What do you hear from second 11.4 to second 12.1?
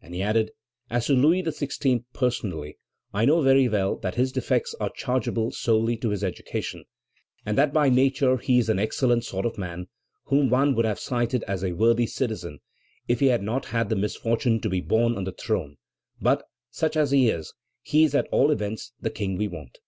as a worthy